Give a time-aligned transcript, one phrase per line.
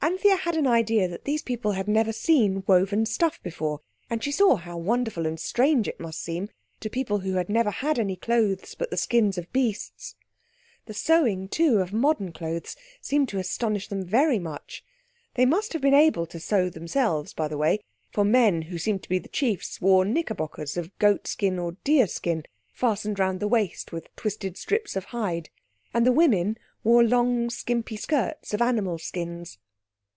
[0.00, 4.32] Anthea had an idea that these people had never seen woven stuff before, and she
[4.32, 6.48] saw how wonderful and strange it must seem
[6.80, 10.14] to people who had never had any clothes but the skins of beasts.
[10.86, 14.82] The sewing, too, of modern clothes seemed to astonish them very much.
[15.34, 19.02] They must have been able to sew themselves, by the way, for men who seemed
[19.02, 23.48] to be the chiefs wore knickerbockers of goat skin or deer skin, fastened round the
[23.48, 25.50] waist with twisted strips of hide.
[25.92, 29.58] And the women wore long skimpy skirts of animals' skins.